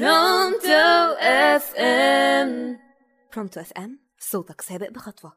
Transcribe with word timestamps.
Pronto 0.00 1.14
FM 1.20 2.78
Pronto 3.34 3.60
FM 3.60 3.98
صوتك 4.18 4.60
سابق 4.60 4.90
بخطوة. 4.90 5.32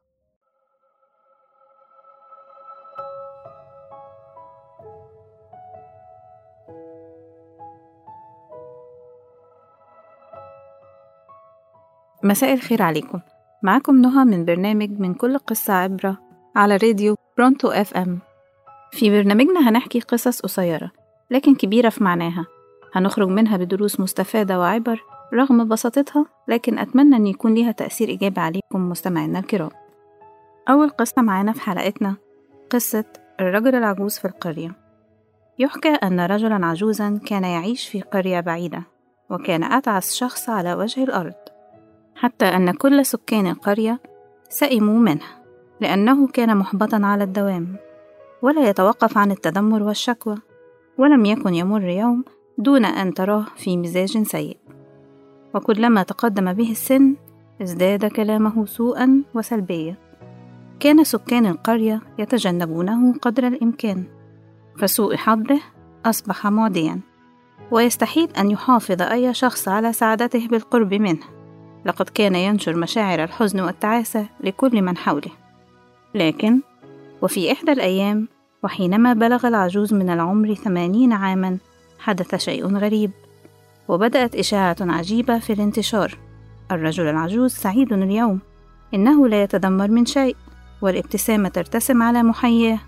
مساء 12.24 12.54
الخير 12.54 12.82
عليكم. 12.82 13.20
معاكم 13.64 14.02
نهى 14.02 14.26
من 14.26 14.46
برنامج 14.46 14.90
من 14.90 15.14
كل 15.14 15.38
قصة 15.38 15.74
عبرة 15.74 16.18
على 16.56 16.78
راديو 16.78 17.16
Pronto 17.38 17.68
FM 17.68 18.20
في 18.92 19.10
برنامجنا 19.10 19.70
هنحكي 19.70 20.00
قصص 20.00 20.42
قصيرة 20.42 20.92
لكن 21.32 21.56
كبيرة 21.56 21.90
في 21.90 22.04
معناها. 22.04 22.57
هنخرج 22.94 23.28
منها 23.28 23.58
بدروس 23.58 24.00
مستفادة 24.00 24.60
وعبر 24.60 25.04
رغم 25.34 25.68
بساطتها 25.68 26.26
لكن 26.48 26.80
أتمنى 26.80 27.16
أن 27.16 27.28
يكون 27.28 27.54
ليها 27.54 27.72
تأثير 27.72 28.10
إيجابي 28.10 28.42
عليكم 28.42 28.90
مستمعينا 28.90 29.40
الكرام. 29.40 29.70
أول 30.70 30.90
قصة 30.90 31.22
معانا 31.22 31.52
في 31.52 31.62
حلقتنا 31.62 32.16
قصة 32.70 33.06
الرجل 33.40 33.76
العجوز 33.76 34.18
في 34.18 34.26
القرية. 34.26 34.88
يحكى 35.60 35.90
أن 35.90 36.20
رجلا 36.20 36.66
عجوزا 36.66 37.20
كان 37.26 37.44
يعيش 37.44 37.88
في 37.90 38.02
قرية 38.02 38.40
بعيدة 38.40 38.84
وكان 39.30 39.64
أتعس 39.64 40.16
شخص 40.16 40.50
على 40.50 40.74
وجه 40.74 41.04
الأرض 41.04 41.34
حتى 42.16 42.46
أن 42.46 42.72
كل 42.72 43.06
سكان 43.06 43.48
القرية 43.48 44.00
سئموا 44.50 45.00
منه 45.00 45.26
لأنه 45.82 46.28
كان 46.28 46.58
محبطا 46.58 47.02
على 47.04 47.24
الدوام 47.24 47.76
ولا 48.42 48.70
يتوقف 48.70 49.18
عن 49.18 49.32
التذمر 49.32 49.84
والشكوى 49.84 50.36
ولم 50.98 51.26
يكن 51.26 51.54
يمر 51.54 51.84
يوم 51.84 52.24
دون 52.58 52.86
أن 52.86 53.14
تراه 53.14 53.46
في 53.56 53.78
مزاج 53.78 54.24
سيء. 54.24 54.58
وكلما 55.54 56.04
تقدم 56.04 56.54
به 56.54 56.72
السن 56.72 57.16
ازداد 57.62 58.06
كلامه 58.06 58.66
سوءا 58.66 59.24
وسلبية 59.34 59.98
كان 60.80 61.04
سكان 61.04 61.46
القرية 61.46 62.02
يتجنبونه 62.20 63.14
قدر 63.14 63.48
الإمكان. 63.48 64.04
فسوء 64.78 65.16
حظه 65.16 65.60
أصبح 66.06 66.48
معديا 66.48 67.00
ويستحيل 67.72 68.30
أن 68.38 68.52
يحافظ 68.52 69.02
أي 69.02 69.34
شخص 69.34 69.68
على 69.68 69.94
سعادته 69.94 70.48
بالقرب 70.48 70.94
منه. 70.94 71.24
لقد 71.86 72.10
كان 72.10 72.36
ينشر 72.36 72.76
مشاعر 72.76 73.24
الحزن 73.24 73.60
والتعاسة 73.60 74.26
لكل 74.44 74.82
من 74.82 74.98
حوله. 74.98 75.32
لكن 76.16 76.62
وفي 77.22 77.52
إحدى 77.52 77.72
الأيام 77.72 78.28
وحينما 78.64 79.14
بلغ 79.14 79.48
العجوز 79.48 79.94
من 79.94 80.10
العمر 80.10 80.54
ثمانين 80.54 81.14
عاما 81.14 81.58
حدث 82.08 82.36
شيء 82.36 82.78
غريب 82.78 83.12
وبدأت 83.88 84.36
إشاعة 84.36 84.76
عجيبة 84.82 85.40
في 85.40 85.54
الانتشار. 85.54 86.18
الرجل 86.72 87.08
العجوز 87.08 87.52
سعيد 87.52 87.94
اليوم 87.94 88.40
إنه 88.94 89.28
لا 89.28 89.44
يتذمر 89.44 89.92
من 89.92 90.06
شيء 90.06 90.36
والابتسامة 90.82 91.50
ترتسم 91.50 92.04
على 92.04 92.24
محياه 92.24 92.80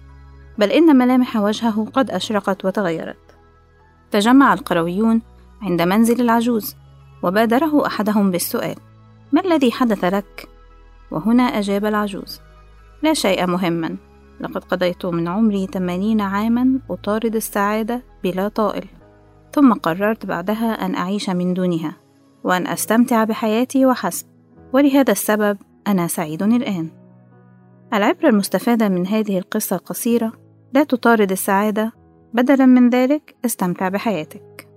بل 0.57 0.71
إن 0.71 0.95
ملامح 0.95 1.35
وجهه 1.35 1.87
قد 1.93 2.11
أشرقت 2.11 2.65
وتغيرت. 2.65 3.17
تجمع 4.11 4.53
القرويون 4.53 5.21
عند 5.61 5.81
منزل 5.81 6.21
العجوز 6.21 6.75
وبادره 7.23 7.85
أحدهم 7.85 8.31
بالسؤال 8.31 8.75
ما 9.31 9.41
الذي 9.41 9.71
حدث 9.71 10.05
لك؟ 10.05 10.47
وهنا 11.11 11.43
أجاب 11.43 11.85
العجوز 11.85 12.41
لا 13.03 13.13
شيء 13.13 13.47
مهما 13.47 13.95
لقد 14.41 14.63
قضيت 14.63 15.05
من 15.05 15.27
عمري 15.27 15.67
ثمانين 15.67 16.21
عاما 16.21 16.79
أطارد 16.89 17.35
السعادة 17.35 18.01
بلا 18.23 18.47
طائل. 18.47 18.98
ثم 19.53 19.73
قررت 19.73 20.25
بعدها 20.25 20.85
أن 20.85 20.95
أعيش 20.95 21.29
من 21.29 21.53
دونها 21.53 21.95
وأن 22.43 22.67
أستمتع 22.67 23.23
بحياتي 23.23 23.85
وحسب. 23.85 24.27
ولهذا 24.73 25.11
السبب 25.11 25.57
أنا 25.87 26.07
سعيد 26.07 26.43
الآن. 26.43 26.89
العبرة 27.93 28.29
المستفادة 28.29 28.89
من 28.89 29.07
هذه 29.07 29.37
القصة 29.37 29.75
القصيرة 29.75 30.33
لا 30.73 30.83
تطارد 30.83 31.31
السعادة 31.31 31.91
بدلا 32.33 32.65
من 32.65 32.89
ذلك 32.89 33.35
استمتع 33.45 33.89
بحياتك. 33.89 34.67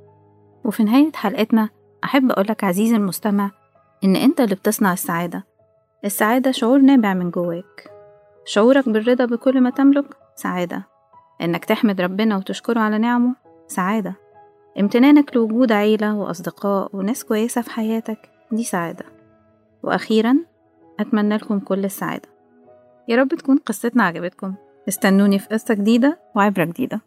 وفي 0.65 0.84
نهاية 0.84 1.12
حلقتنا 1.15 1.69
أحب 2.04 2.31
أقولك 2.31 2.65
عزيزي 2.65 2.97
المستمع 2.97 3.50
إن 4.04 4.16
أنت 4.16 4.41
اللي 4.41 4.54
بتصنع 4.54 4.93
السعادة. 4.93 5.44
السعادة 6.04 6.50
شعور 6.50 6.78
نابع 6.78 7.15
من 7.15 7.31
جواك. 7.31 7.91
شعورك 8.44 8.89
بالرضا 8.89 9.25
بكل 9.25 9.60
ما 9.60 9.71
تملك 9.71 10.16
سعادة. 10.37 10.83
إنك 11.41 11.65
تحمد 11.65 12.00
ربنا 12.00 12.37
وتشكره 12.37 12.81
على 12.81 12.99
نعمه 12.99 13.34
سعادة. 13.66 14.15
امتنانك 14.81 15.37
لوجود 15.37 15.72
عيلة 15.72 16.15
وأصدقاء 16.15 16.97
وناس 16.97 17.25
كويسة 17.25 17.62
في 17.62 17.71
حياتك 17.71 18.31
دي 18.53 18.65
سعادة. 18.65 19.05
وأخيرا 19.83 20.37
أتمنى 21.00 21.37
لكم 21.37 21.59
كل 21.59 21.84
السعادة. 21.84 22.28
يا 23.09 23.16
رب 23.16 23.28
تكون 23.28 23.56
قصتنا 23.56 24.03
عجبتكم. 24.03 24.55
استنوني 24.88 25.38
في 25.38 25.49
قصة 25.49 25.75
جديدة 25.75 26.19
وعبرة 26.37 26.65
جديدة. 26.65 27.00